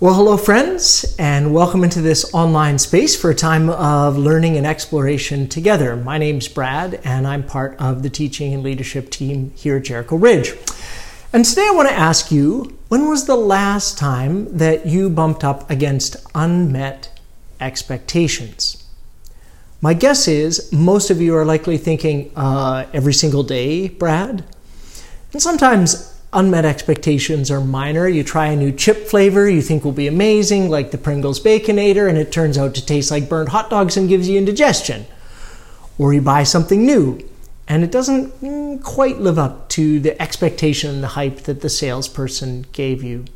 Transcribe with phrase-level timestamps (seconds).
[0.00, 4.64] Well, hello, friends, and welcome into this online space for a time of learning and
[4.64, 5.96] exploration together.
[5.96, 10.14] My name's Brad, and I'm part of the teaching and leadership team here at Jericho
[10.14, 10.52] Ridge.
[11.32, 15.42] And today I want to ask you when was the last time that you bumped
[15.42, 17.20] up against unmet
[17.60, 18.84] expectations?
[19.80, 24.44] My guess is most of you are likely thinking, uh, every single day, Brad.
[25.32, 28.08] And sometimes unmet expectations are minor.
[28.08, 32.08] You try a new chip flavor you think will be amazing, like the Pringles Baconator,
[32.08, 35.06] and it turns out to taste like burnt hot dogs and gives you indigestion.
[35.98, 37.28] Or you buy something new
[37.68, 41.68] and it doesn't mm, quite live up to the expectation and the hype that the
[41.68, 43.26] salesperson gave you.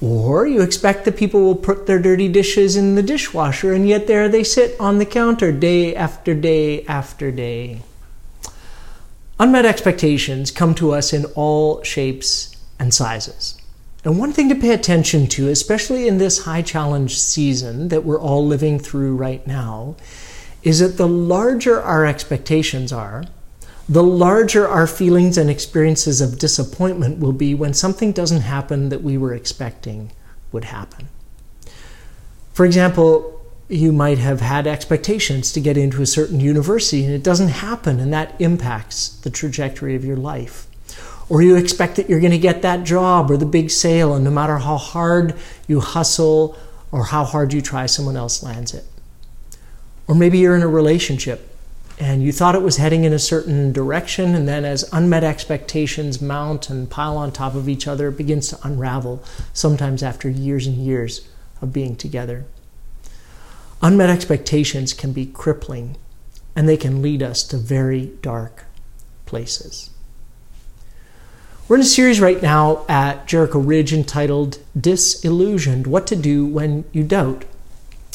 [0.00, 4.08] Or you expect that people will put their dirty dishes in the dishwasher, and yet
[4.08, 7.80] there they sit on the counter day after day after day.
[9.38, 13.60] Unmet expectations come to us in all shapes and sizes.
[14.02, 18.20] And one thing to pay attention to, especially in this high challenge season that we're
[18.20, 19.96] all living through right now,
[20.62, 23.24] is that the larger our expectations are,
[23.88, 29.02] the larger our feelings and experiences of disappointment will be when something doesn't happen that
[29.02, 30.12] we were expecting
[30.50, 31.08] would happen.
[32.52, 33.35] For example,
[33.68, 37.98] you might have had expectations to get into a certain university and it doesn't happen
[37.98, 40.66] and that impacts the trajectory of your life.
[41.28, 44.24] Or you expect that you're going to get that job or the big sale, and
[44.24, 45.34] no matter how hard
[45.66, 46.56] you hustle
[46.92, 48.84] or how hard you try, someone else lands it.
[50.06, 51.50] Or maybe you're in a relationship
[51.98, 56.20] and you thought it was heading in a certain direction, and then as unmet expectations
[56.20, 60.66] mount and pile on top of each other, it begins to unravel, sometimes after years
[60.66, 61.26] and years
[61.62, 62.44] of being together.
[63.82, 65.96] Unmet expectations can be crippling
[66.54, 68.64] and they can lead us to very dark
[69.26, 69.90] places.
[71.68, 76.84] We're in a series right now at Jericho Ridge entitled Disillusioned What to Do When
[76.92, 77.44] You Doubt.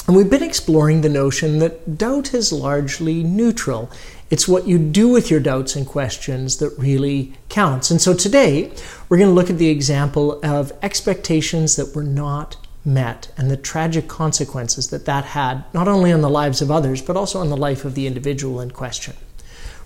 [0.08, 3.92] And we've been exploring the notion that doubt is largely neutral.
[4.30, 7.92] It's what you do with your doubts and questions that really counts.
[7.92, 8.72] And so today,
[9.10, 13.58] we're going to look at the example of expectations that were not met and the
[13.58, 17.50] tragic consequences that that had, not only on the lives of others, but also on
[17.50, 19.16] the life of the individual in question.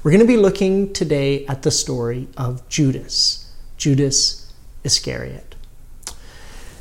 [0.03, 5.55] We're going to be looking today at the story of Judas, Judas Iscariot.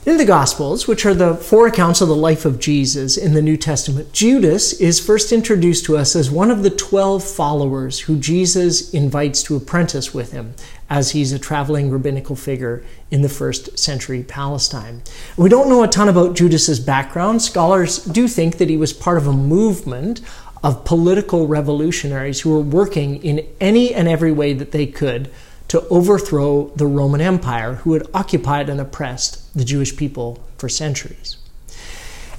[0.07, 3.41] In the Gospels, which are the four accounts of the life of Jesus in the
[3.41, 8.19] New Testament, Judas is first introduced to us as one of the 12 followers who
[8.19, 10.55] Jesus invites to apprentice with him
[10.91, 15.03] as he's a traveling rabbinical figure in the first century Palestine.
[15.37, 17.43] We don't know a ton about Judas's background.
[17.43, 20.21] Scholars do think that he was part of a movement
[20.63, 25.31] of political revolutionaries who were working in any and every way that they could
[25.69, 31.37] to overthrow the Roman Empire, who had occupied and oppressed the Jewish people for centuries.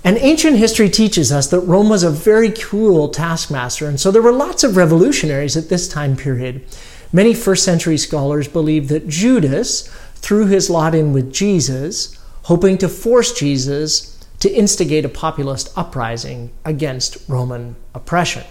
[0.03, 4.21] And ancient history teaches us that Rome was a very cruel taskmaster, and so there
[4.21, 6.63] were lots of revolutionaries at this time period.
[7.11, 12.89] Many first century scholars believe that Judas threw his lot in with Jesus, hoping to
[12.89, 18.43] force Jesus to instigate a populist uprising against Roman oppression.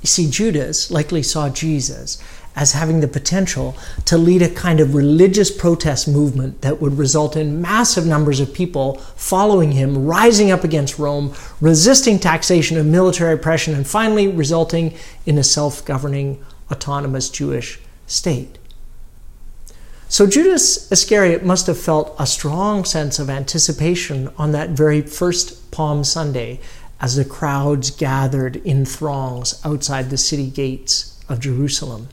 [0.00, 2.22] You see, Judas likely saw Jesus
[2.56, 7.36] as having the potential to lead a kind of religious protest movement that would result
[7.36, 13.34] in massive numbers of people following him, rising up against Rome, resisting taxation and military
[13.34, 14.94] oppression, and finally resulting
[15.26, 18.58] in a self governing autonomous Jewish state.
[20.08, 25.70] So Judas Iscariot must have felt a strong sense of anticipation on that very first
[25.70, 26.58] Palm Sunday
[27.00, 32.08] as the crowds gathered in throngs outside the city gates of Jerusalem.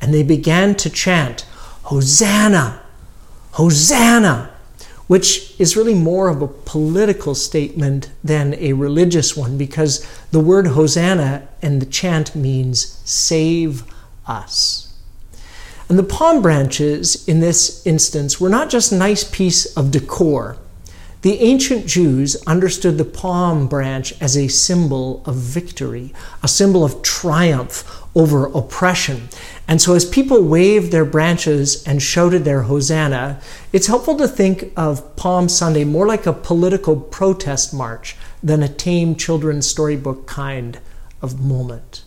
[0.00, 1.42] And they began to chant,
[1.84, 2.80] Hosanna!
[3.52, 4.50] Hosanna!
[5.06, 10.68] Which is really more of a political statement than a religious one because the word
[10.68, 13.84] Hosanna and the chant means save
[14.26, 14.92] us.
[15.88, 20.56] And the palm branches in this instance were not just a nice piece of decor.
[21.22, 26.12] The ancient Jews understood the palm branch as a symbol of victory,
[26.42, 27.84] a symbol of triumph
[28.16, 29.28] over oppression.
[29.68, 33.40] And so, as people waved their branches and shouted their hosanna,
[33.72, 38.68] it's helpful to think of Palm Sunday more like a political protest march than a
[38.68, 40.80] tame children's storybook kind
[41.22, 42.01] of moment.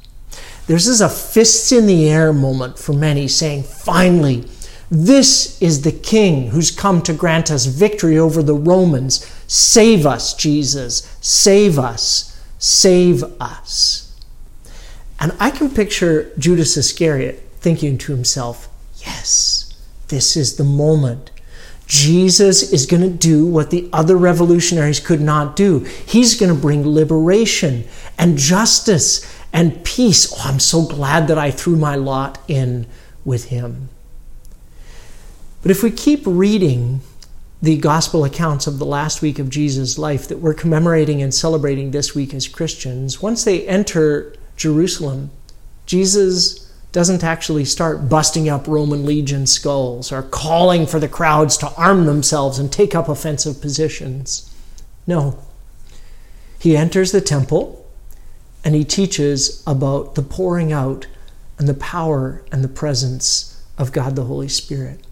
[0.67, 4.45] This is a fists in the air moment for many, saying, finally,
[4.89, 9.25] this is the King who's come to grant us victory over the Romans.
[9.47, 11.17] Save us, Jesus.
[11.21, 12.41] Save us.
[12.57, 14.19] Save us.
[15.19, 18.67] And I can picture Judas Iscariot thinking to himself,
[18.97, 19.73] yes,
[20.09, 21.31] this is the moment.
[21.87, 25.79] Jesus is going to do what the other revolutionaries could not do.
[25.79, 27.85] He's going to bring liberation
[28.17, 30.33] and justice and peace.
[30.33, 32.85] Oh, I'm so glad that I threw my lot in
[33.23, 33.87] with him.
[35.61, 36.99] But if we keep reading
[37.61, 41.91] the gospel accounts of the last week of Jesus' life that we're commemorating and celebrating
[41.91, 45.31] this week as Christians, once they enter Jerusalem,
[45.85, 51.71] Jesus doesn't actually start busting up Roman legion skulls or calling for the crowds to
[51.75, 54.53] arm themselves and take up offensive positions.
[55.07, 55.39] No.
[56.59, 57.84] He enters the temple
[58.65, 61.05] and he teaches about the pouring out
[61.59, 65.05] and the power and the presence of God the Holy Spirit.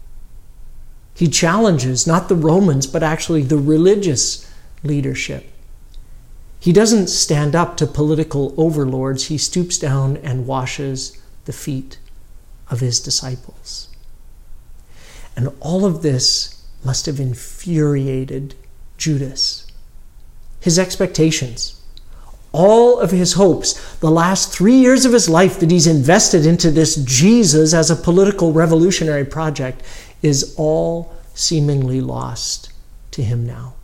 [1.14, 4.52] He challenges not the Romans, but actually the religious
[4.82, 5.48] leadership.
[6.58, 11.98] He doesn't stand up to political overlords, he stoops down and washes the feet
[12.68, 13.88] of his disciples.
[15.36, 18.54] And all of this must have infuriated
[18.98, 19.66] Judas.
[20.60, 21.80] His expectations,
[22.54, 26.70] all of his hopes, the last three years of his life that he's invested into
[26.70, 29.82] this Jesus as a political revolutionary project,
[30.22, 32.72] is all seemingly lost
[33.10, 33.74] to him now.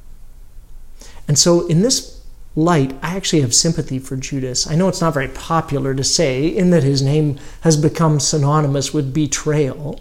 [1.27, 2.23] And so, in this
[2.55, 4.69] light, I actually have sympathy for Judas.
[4.69, 8.95] I know it's not very popular to say, in that his name has become synonymous
[8.95, 10.01] with betrayal.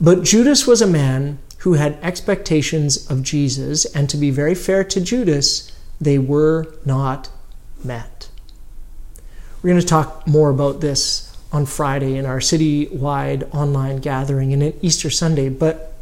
[0.00, 4.82] But Judas was a man who had expectations of Jesus, and to be very fair
[4.84, 7.28] to Judas, they were not
[7.84, 8.28] met.
[9.62, 14.74] We're going to talk more about this on Friday in our city-wide online gathering and
[14.82, 15.94] Easter Sunday, but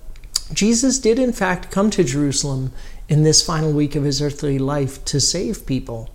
[0.52, 2.72] Jesus did in fact come to Jerusalem
[3.08, 6.10] in this final week of his earthly life to save people.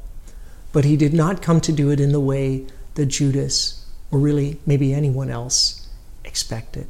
[0.71, 4.59] But he did not come to do it in the way that Judas, or really
[4.65, 5.87] maybe anyone else,
[6.23, 6.87] expected.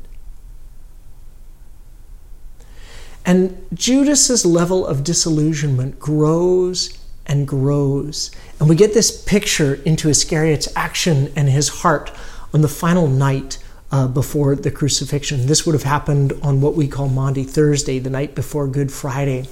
[3.25, 6.97] And Judas's level of disillusionment grows
[7.29, 8.31] and grows.
[8.59, 12.11] And we get this picture into Iscariot's action and his heart
[12.53, 13.59] on the final night
[13.91, 15.45] uh, before the crucifixion.
[15.45, 19.47] This would have happened on what we call Maundy Thursday, the night before Good Friday.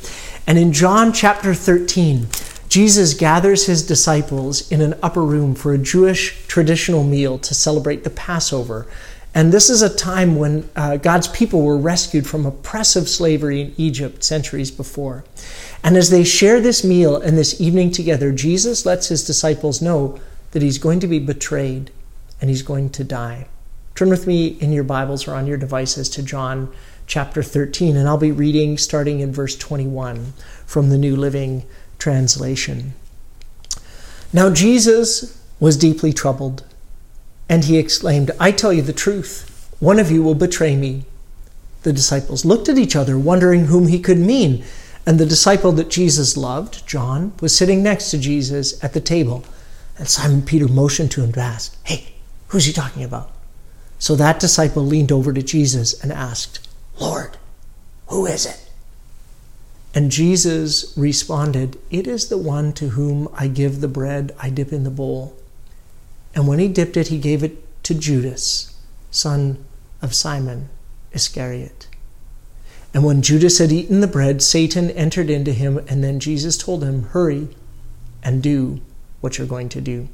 [0.46, 2.28] And in John chapter 13,
[2.70, 8.04] Jesus gathers his disciples in an upper room for a Jewish traditional meal to celebrate
[8.04, 8.88] the Passover.
[9.34, 13.74] And this is a time when uh, God's people were rescued from oppressive slavery in
[13.78, 15.24] Egypt centuries before.
[15.88, 20.20] And as they share this meal and this evening together, Jesus lets his disciples know
[20.52, 21.92] that he's going to be betrayed
[22.42, 23.48] and he's going to die.
[23.96, 26.74] Turn with me in your Bibles or on your devices to John
[27.06, 30.34] chapter 13, and I'll be reading starting in verse 21
[30.66, 31.64] from the New Living
[32.00, 32.94] Translation.
[34.34, 36.66] Now Jesus was deeply troubled,
[37.48, 41.06] and he exclaimed, I tell you the truth, one of you will betray me.
[41.84, 44.66] The disciples looked at each other, wondering whom he could mean.
[45.08, 49.46] And the disciple that Jesus loved, John, was sitting next to Jesus at the table.
[49.98, 52.16] And Simon Peter motioned to him to ask, Hey,
[52.50, 53.32] who's he talking about?
[54.00, 56.68] So that disciple leaned over to Jesus and asked,
[57.00, 57.38] Lord,
[58.08, 58.70] who is it?
[59.96, 64.74] And Jesus responded, It is the one to whom I give the bread I dip
[64.74, 65.38] in the bowl.
[66.36, 68.76] And when he dipped it, he gave it to Judas,
[69.10, 69.64] son
[70.02, 70.68] of Simon
[71.14, 71.88] Iscariot.
[72.94, 76.84] And when Judas had eaten the bread, Satan entered into him, and then Jesus told
[76.84, 77.50] him, Hurry
[78.24, 78.82] and do
[79.22, 80.08] what you're going to do.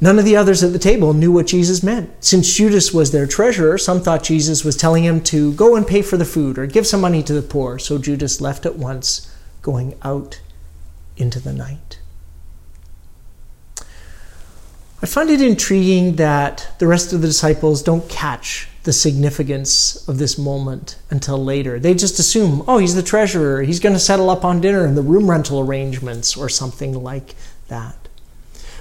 [0.00, 2.10] None of the others at the table knew what Jesus meant.
[2.24, 6.02] Since Judas was their treasurer, some thought Jesus was telling him to go and pay
[6.02, 7.80] for the food or give some money to the poor.
[7.80, 10.40] So Judas left at once, going out
[11.16, 11.98] into the night.
[15.02, 20.16] I find it intriguing that the rest of the disciples don't catch the significance of
[20.16, 21.78] this moment until later.
[21.78, 24.96] They just assume, oh, he's the treasurer, he's going to settle up on dinner and
[24.96, 27.34] the room rental arrangements or something like
[27.66, 28.08] that.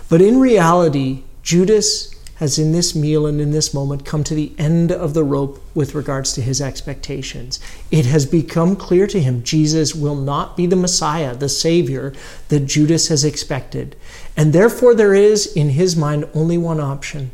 [0.08, 4.54] But in reality, Judas has in this meal and in this moment come to the
[4.58, 7.60] end of the rope with regards to his expectations.
[7.92, 12.14] It has become clear to him Jesus will not be the Messiah, the Savior
[12.48, 13.98] that Judas has expected.
[14.38, 17.32] And therefore, there is in his mind only one option.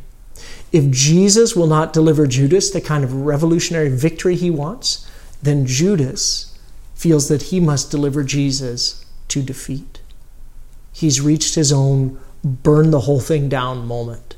[0.72, 5.10] If Jesus will not deliver Judas the kind of revolutionary victory he wants,
[5.42, 6.58] then Judas
[6.96, 10.02] feels that he must deliver Jesus to defeat.
[10.92, 14.36] He's reached his own burn the whole thing down moment.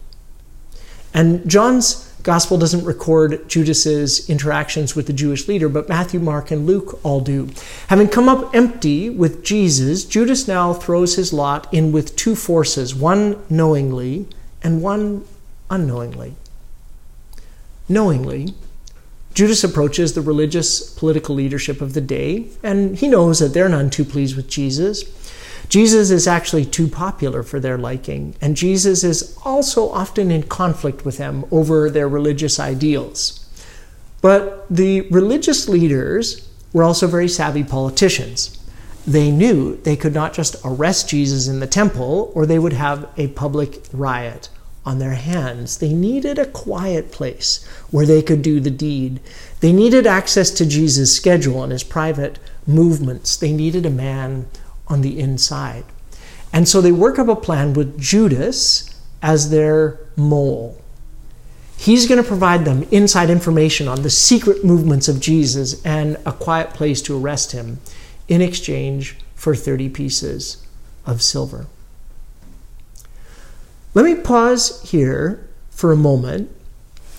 [1.14, 6.66] And John's gospel doesn't record Judas's interactions with the Jewish leader, but Matthew, Mark, and
[6.66, 7.50] Luke all do.
[7.88, 12.96] Having come up empty with Jesus, Judas now throws his lot in with two forces,
[12.96, 14.28] one knowingly
[14.64, 15.24] and one
[15.70, 16.36] unknowingly.
[17.88, 18.54] Knowingly,
[19.36, 23.90] Judas approaches the religious political leadership of the day, and he knows that they're none
[23.90, 25.04] too pleased with Jesus.
[25.68, 31.04] Jesus is actually too popular for their liking, and Jesus is also often in conflict
[31.04, 33.42] with them over their religious ideals.
[34.22, 38.58] But the religious leaders were also very savvy politicians.
[39.06, 43.10] They knew they could not just arrest Jesus in the temple, or they would have
[43.18, 44.50] a public riot
[44.86, 45.78] on their hands.
[45.78, 49.20] They needed a quiet place where they could do the deed.
[49.60, 52.38] They needed access to Jesus' schedule and his private
[52.68, 53.36] movements.
[53.36, 54.48] They needed a man
[54.88, 55.86] on the inside.
[56.54, 58.90] And so they work up a plan with Judas
[59.22, 60.80] as their mole.
[61.78, 66.32] He's going to provide them inside information on the secret movements of Jesus and a
[66.32, 67.80] quiet place to arrest him
[68.28, 70.66] in exchange for 30 pieces
[71.06, 71.68] of silver.
[73.96, 76.52] Let me pause here for a moment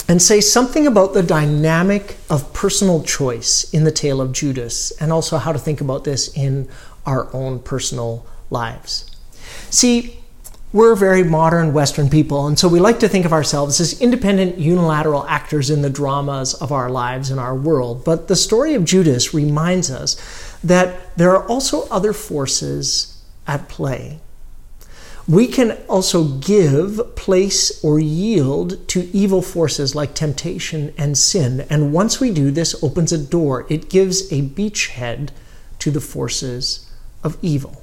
[0.09, 5.11] and say something about the dynamic of personal choice in the tale of Judas and
[5.11, 6.69] also how to think about this in
[7.07, 9.11] our own personal lives.
[9.71, 10.21] See,
[10.75, 14.59] we're very modern Western people, and so we like to think of ourselves as independent,
[14.59, 18.05] unilateral actors in the dramas of our lives and our world.
[18.05, 20.17] But the story of Judas reminds us
[20.63, 24.21] that there are also other forces at play.
[25.29, 31.67] We can also give place or yield to evil forces like temptation and sin.
[31.69, 33.67] And once we do, this opens a door.
[33.69, 35.31] It gives a beachhead
[35.81, 36.89] to the forces
[37.25, 37.83] of evil.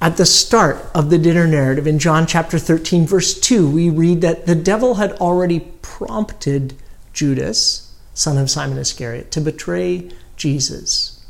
[0.00, 4.22] At the start of the dinner narrative in John chapter 13, verse 2, we read
[4.22, 6.74] that the devil had already prompted
[7.12, 11.24] Judas, son of Simon Iscariot, to betray Jesus.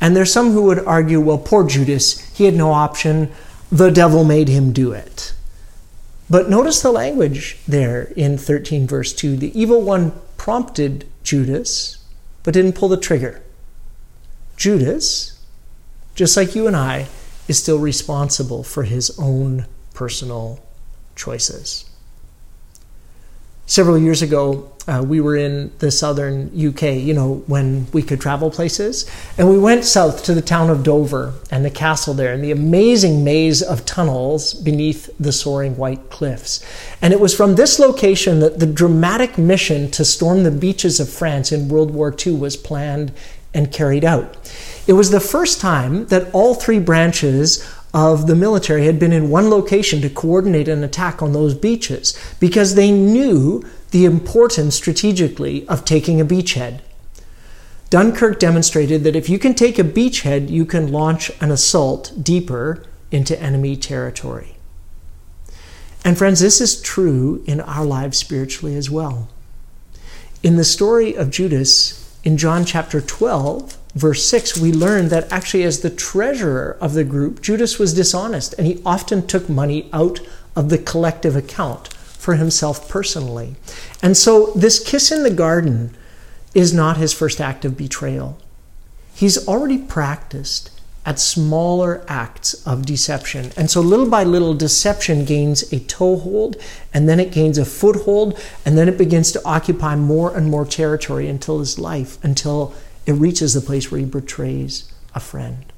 [0.00, 3.30] And there's some who would argue, well, poor Judas, he had no option.
[3.70, 5.32] The devil made him do it.
[6.28, 9.36] But notice the language there in 13, verse 2.
[9.36, 12.04] The evil one prompted Judas,
[12.42, 13.42] but didn't pull the trigger.
[14.56, 15.40] Judas
[16.20, 17.08] just like you and I,
[17.48, 20.62] is still responsible for his own personal
[21.16, 21.88] choices.
[23.66, 28.20] Several years ago, uh, we were in the southern UK, you know, when we could
[28.20, 29.08] travel places.
[29.36, 32.50] And we went south to the town of Dover and the castle there and the
[32.50, 36.64] amazing maze of tunnels beneath the soaring white cliffs.
[37.02, 41.08] And it was from this location that the dramatic mission to storm the beaches of
[41.08, 43.12] France in World War II was planned
[43.52, 44.36] and carried out.
[44.86, 49.30] It was the first time that all three branches of the military had been in
[49.30, 55.66] one location to coordinate an attack on those beaches because they knew the importance strategically
[55.68, 56.80] of taking a beachhead.
[57.90, 62.84] Dunkirk demonstrated that if you can take a beachhead, you can launch an assault deeper
[63.10, 64.56] into enemy territory.
[66.04, 69.28] And friends, this is true in our lives spiritually as well.
[70.42, 75.64] In the story of Judas in John chapter 12, verse 6, we learn that actually,
[75.64, 80.20] as the treasurer of the group, Judas was dishonest and he often took money out
[80.54, 83.56] of the collective account for himself personally.
[84.02, 85.96] And so, this kiss in the garden
[86.54, 88.38] is not his first act of betrayal.
[89.14, 90.70] He's already practiced
[91.06, 93.52] at smaller acts of deception.
[93.56, 96.56] And so, little by little, deception gains a toehold,
[96.92, 100.66] and then it gains a foothold, and then it begins to occupy more and more
[100.66, 102.74] territory until his life, until
[103.06, 105.72] it reaches the place where he betrays a friend.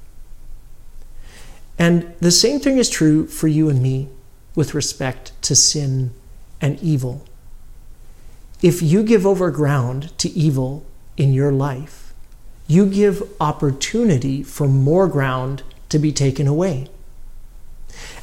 [1.79, 4.09] And the same thing is true for you and me
[4.55, 6.11] with respect to sin
[6.63, 7.23] and evil.
[8.63, 10.85] If you give over ground to evil
[11.17, 12.13] in your life,
[12.65, 16.87] you give opportunity for more ground to be taken away.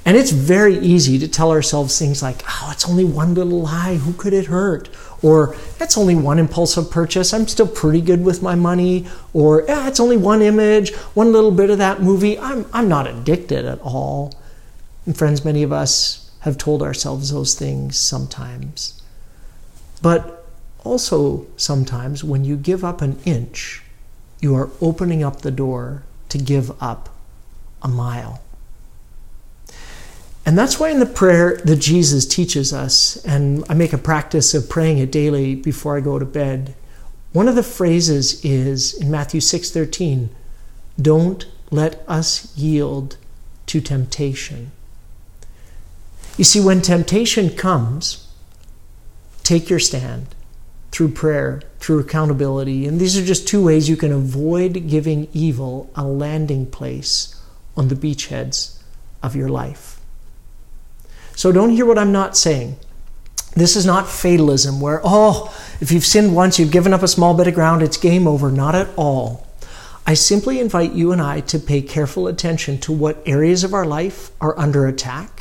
[0.06, 3.96] And it's very easy to tell ourselves things like, oh, it's only one little lie,
[3.96, 4.88] who could it hurt?
[5.22, 9.06] Or that's only one impulsive purchase, I'm still pretty good with my money.
[9.34, 13.06] Or yeah, it's only one image, one little bit of that movie, I'm, I'm not
[13.06, 14.32] addicted at all.
[15.04, 19.00] And friends, many of us have told ourselves those things sometimes.
[20.02, 20.46] But
[20.84, 23.82] also, sometimes when you give up an inch,
[24.40, 27.10] you are opening up the door to give up
[27.82, 28.40] a mile.
[30.46, 34.54] And that's why in the prayer that Jesus teaches us, and I make a practice
[34.54, 36.74] of praying it daily before I go to bed,
[37.32, 40.30] one of the phrases is in Matthew 6:13,
[41.00, 43.16] "Don't let us yield
[43.66, 44.72] to temptation."
[46.40, 48.26] You see, when temptation comes,
[49.42, 50.26] take your stand
[50.90, 52.86] through prayer, through accountability.
[52.86, 57.38] And these are just two ways you can avoid giving evil a landing place
[57.76, 58.80] on the beachheads
[59.22, 60.00] of your life.
[61.36, 62.76] So don't hear what I'm not saying.
[63.54, 67.34] This is not fatalism where, oh, if you've sinned once, you've given up a small
[67.34, 68.50] bit of ground, it's game over.
[68.50, 69.46] Not at all.
[70.06, 73.84] I simply invite you and I to pay careful attention to what areas of our
[73.84, 75.39] life are under attack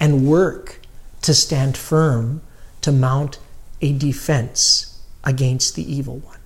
[0.00, 0.80] and work
[1.22, 2.40] to stand firm
[2.80, 3.38] to mount
[3.80, 6.38] a defense against the evil one.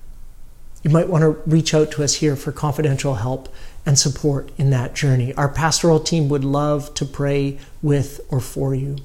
[0.82, 3.48] You might want to reach out to us here for confidential help
[3.86, 5.32] and support in that journey.
[5.34, 8.98] Our pastoral team would love to pray with or for you.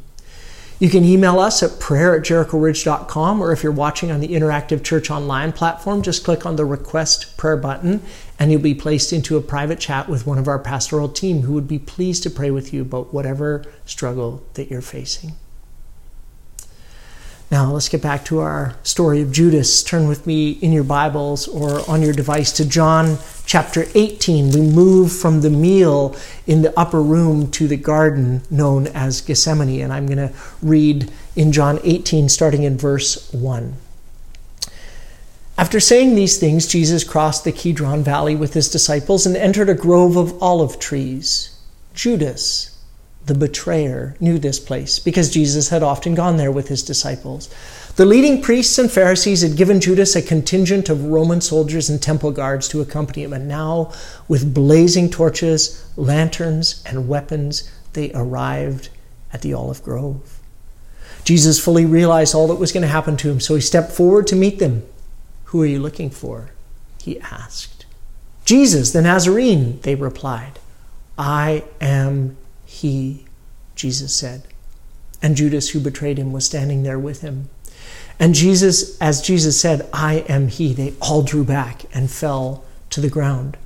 [0.79, 4.83] You can email us at prayer at jerichoridge.com, or if you're watching on the Interactive
[4.83, 8.01] Church Online platform, just click on the request prayer button
[8.37, 11.53] and you'll be placed into a private chat with one of our pastoral team who
[11.53, 15.33] would be pleased to pray with you about whatever struggle that you're facing.
[17.49, 19.81] Now, let's get back to our story of Judas.
[19.81, 24.51] Turn with me in your Bibles or on your device to John chapter 18.
[24.51, 29.81] We move from the meal in the upper room to the garden known as Gethsemane.
[29.81, 33.73] And I'm going to read in John 18, starting in verse 1.
[35.57, 39.73] After saying these things, Jesus crossed the Kidron Valley with his disciples and entered a
[39.73, 41.57] grove of olive trees.
[41.95, 42.77] Judas,
[43.25, 47.49] the betrayer, knew this place because Jesus had often gone there with his disciples.
[47.97, 52.31] The leading priests and Pharisees had given Judas a contingent of Roman soldiers and temple
[52.31, 53.91] guards to accompany him, and now,
[54.27, 58.89] with blazing torches, lanterns, and weapons, they arrived
[59.33, 60.39] at the olive grove.
[61.23, 64.27] Jesus fully realized all that was going to happen to him, so he stepped forward
[64.27, 64.83] to meet them.
[65.45, 66.51] Who are you looking for?
[67.01, 67.87] He asked.
[68.45, 70.59] Jesus, the Nazarene, they replied.
[71.17, 73.25] I am he,
[73.73, 74.43] Jesus said.
[75.19, 77.49] And Judas, who betrayed him, was standing there with him.
[78.19, 83.01] And Jesus, as Jesus said, I am he, they all drew back and fell to
[83.01, 83.57] the ground.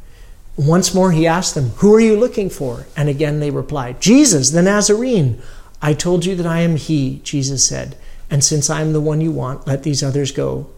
[0.57, 2.85] Once more he asked them, Who are you looking for?
[2.97, 5.41] And again they replied, Jesus, the Nazarene.
[5.81, 7.95] I told you that I am he, Jesus said.
[8.29, 10.69] And since I am the one you want, let these others go.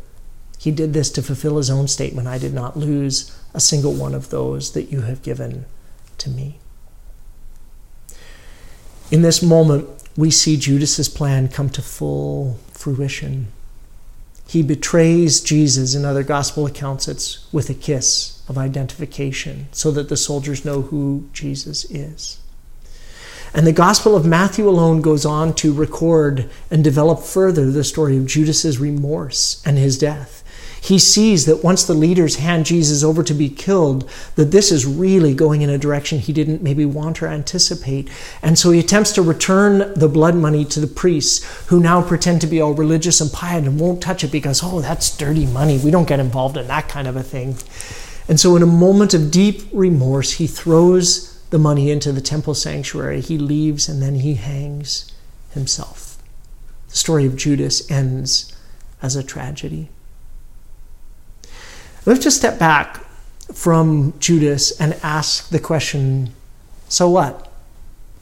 [0.58, 4.16] He did this to fulfill his own statement I did not lose a single one
[4.16, 5.66] of those that you have given
[6.20, 6.58] to me.
[9.12, 13.48] In this moment, we see Judas's plan come to full fruition.
[14.48, 17.08] He betrays Jesus in other gospel accounts.
[17.08, 22.40] It's with a kiss of identification so that the soldiers know who Jesus is.
[23.54, 28.18] And the Gospel of Matthew alone goes on to record and develop further the story
[28.18, 30.43] of Judas's remorse and his death.
[30.84, 34.86] He sees that once the leaders hand Jesus over to be killed, that this is
[34.86, 38.10] really going in a direction he didn't maybe want or anticipate.
[38.42, 42.42] And so he attempts to return the blood money to the priests, who now pretend
[42.42, 45.78] to be all religious and pious and won't touch it because, oh, that's dirty money.
[45.78, 47.56] We don't get involved in that kind of a thing.
[48.28, 52.56] And so, in a moment of deep remorse, he throws the money into the temple
[52.56, 53.22] sanctuary.
[53.22, 55.14] He leaves and then he hangs
[55.52, 56.22] himself.
[56.90, 58.54] The story of Judas ends
[59.02, 59.88] as a tragedy.
[62.06, 63.06] Let's just step back
[63.54, 66.34] from Judas and ask the question
[66.90, 67.52] so what?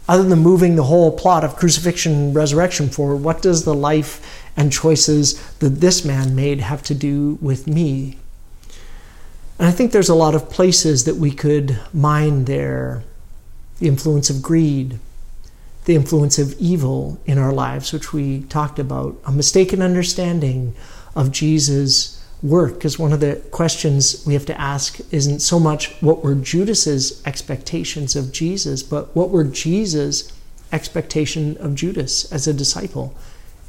[0.07, 4.45] Other than moving the whole plot of crucifixion and resurrection forward, what does the life
[4.55, 8.17] and choices that this man made have to do with me?
[9.59, 13.03] And I think there's a lot of places that we could mine there
[13.79, 14.99] the influence of greed,
[15.85, 20.75] the influence of evil in our lives, which we talked about, a mistaken understanding
[21.15, 25.91] of Jesus' work because one of the questions we have to ask isn't so much
[26.01, 30.31] what were Judas's expectations of Jesus, but what were Jesus'
[30.71, 33.15] expectation of Judas as a disciple?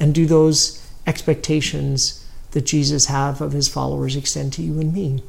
[0.01, 5.23] And do those expectations that Jesus have of his followers extend to you and me?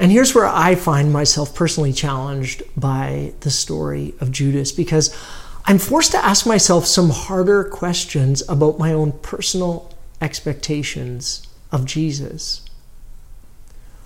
[0.00, 5.16] And here's where I find myself personally challenged by the story of Judas because
[5.64, 12.64] I'm forced to ask myself some harder questions about my own personal expectations of Jesus.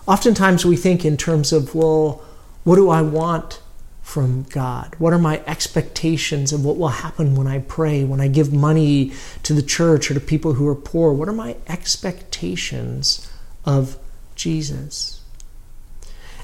[0.06, 2.22] Oftentimes we think in terms of, well,
[2.64, 3.60] what do I want
[4.02, 4.94] from God?
[4.98, 9.12] What are my expectations of what will happen when I pray, when I give money
[9.44, 11.12] to the church or to people who are poor?
[11.12, 13.30] What are my expectations
[13.64, 13.96] of
[14.34, 15.20] Jesus?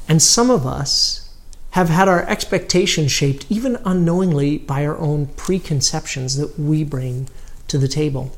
[0.08, 1.36] And some of us
[1.72, 7.28] have had our expectations shaped even unknowingly by our own preconceptions that we bring
[7.66, 8.32] to the table.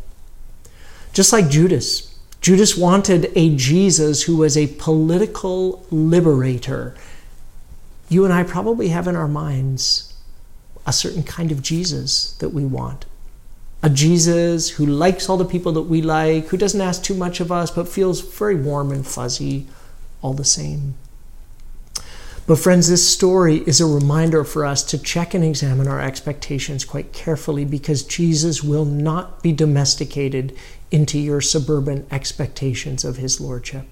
[1.12, 2.09] Just like Judas,
[2.40, 6.94] Judas wanted a Jesus who was a political liberator.
[8.09, 10.14] You and I probably have in our minds
[10.87, 13.05] a certain kind of Jesus that we want.
[13.83, 17.40] A Jesus who likes all the people that we like, who doesn't ask too much
[17.40, 19.66] of us, but feels very warm and fuzzy
[20.22, 20.94] all the same.
[22.46, 26.85] But, friends, this story is a reminder for us to check and examine our expectations
[26.85, 30.57] quite carefully because Jesus will not be domesticated
[30.90, 33.87] into your suburban expectations of his lordship.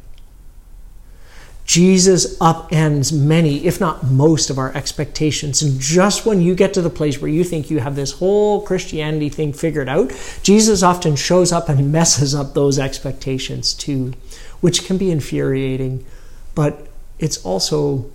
[1.68, 5.60] Jesus upends many, if not most, of our expectations.
[5.60, 8.62] And just when you get to the place where you think you have this whole
[8.62, 10.10] Christianity thing figured out,
[10.42, 14.14] Jesus often shows up and messes up those expectations too,
[14.62, 16.06] which can be infuriating,
[16.54, 16.86] but
[17.18, 18.10] it's also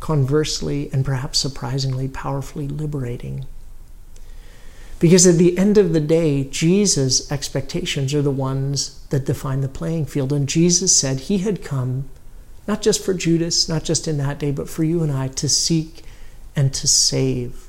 [0.00, 3.46] conversely and perhaps surprisingly powerfully liberating.
[4.98, 9.68] Because at the end of the day, Jesus' expectations are the ones that define the
[9.68, 10.32] playing field.
[10.32, 12.08] And Jesus said he had come
[12.66, 15.48] not just for Judas, not just in that day, but for you and I to
[15.48, 16.02] seek
[16.54, 17.68] and to save.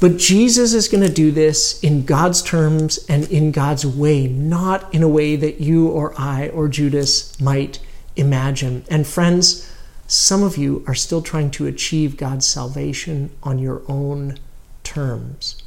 [0.00, 4.92] But Jesus is going to do this in God's terms and in God's way, not
[4.94, 7.78] in a way that you or I or Judas might
[8.16, 8.84] imagine.
[8.90, 9.70] And friends,
[10.06, 14.38] some of you are still trying to achieve God's salvation on your own
[14.82, 15.59] terms.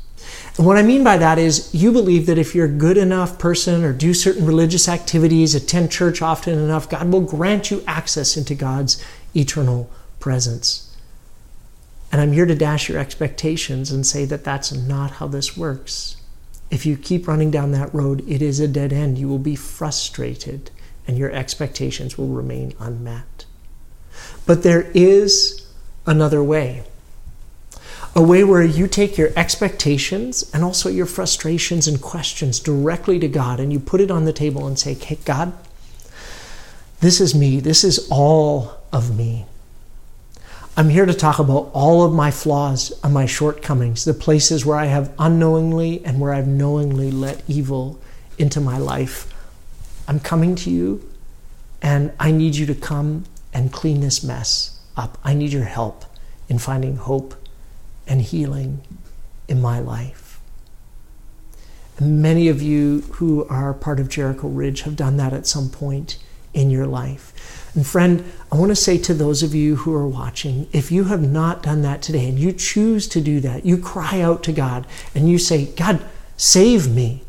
[0.57, 3.39] And what I mean by that is you believe that if you're a good enough
[3.39, 8.37] person or do certain religious activities, attend church often enough, God will grant you access
[8.37, 9.03] into God's
[9.35, 10.95] eternal presence.
[12.11, 16.17] And I'm here to dash your expectations and say that that's not how this works.
[16.69, 19.17] If you keep running down that road, it is a dead end.
[19.17, 20.69] You will be frustrated
[21.07, 23.45] and your expectations will remain unmet.
[24.45, 25.67] But there is
[26.05, 26.83] another way
[28.15, 33.27] a way where you take your expectations and also your frustrations and questions directly to
[33.27, 35.53] God and you put it on the table and say, Hey, God,
[36.99, 37.59] this is me.
[37.59, 39.45] This is all of me.
[40.77, 44.77] I'm here to talk about all of my flaws and my shortcomings, the places where
[44.77, 47.99] I have unknowingly and where I've knowingly let evil
[48.37, 49.31] into my life.
[50.07, 51.07] I'm coming to you
[51.81, 55.17] and I need you to come and clean this mess up.
[55.23, 56.05] I need your help
[56.49, 57.35] in finding hope
[58.07, 58.81] and healing
[59.47, 60.39] in my life.
[61.97, 65.69] And many of you who are part of Jericho Ridge have done that at some
[65.69, 66.17] point
[66.53, 67.71] in your life.
[67.75, 71.05] And friend, I want to say to those of you who are watching, if you
[71.05, 74.51] have not done that today and you choose to do that, you cry out to
[74.51, 74.85] God
[75.15, 76.03] and you say, God,
[76.37, 77.23] save me.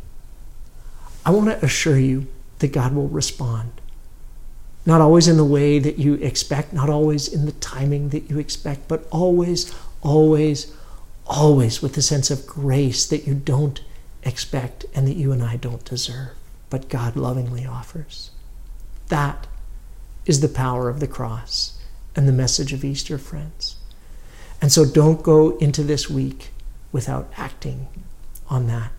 [1.24, 2.26] I want to assure you
[2.58, 3.80] that God will respond.
[4.87, 8.38] Not always in the way that you expect, not always in the timing that you
[8.38, 9.74] expect, but always,
[10.05, 10.73] always,
[11.27, 13.83] always with a sense of grace that you don't
[14.23, 16.31] expect and that you and I don't deserve,
[16.71, 18.31] but God lovingly offers.
[19.09, 19.47] That
[20.27, 21.79] is the power of the cross
[22.14, 23.77] and the message of Easter, friends.
[24.61, 26.51] And so don't go into this week
[26.93, 27.88] without acting
[28.49, 28.93] on that.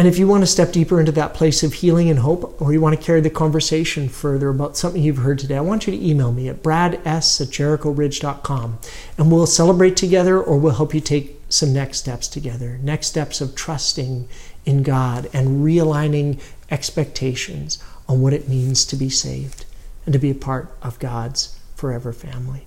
[0.00, 2.72] And if you want to step deeper into that place of healing and hope, or
[2.72, 5.90] you want to carry the conversation further about something you've heard today, I want you
[5.92, 8.78] to email me at brads at jerichoridge.com
[9.18, 12.78] and we'll celebrate together or we'll help you take some next steps together.
[12.82, 14.26] Next steps of trusting
[14.64, 17.76] in God and realigning expectations
[18.08, 19.66] on what it means to be saved
[20.06, 22.64] and to be a part of God's forever family.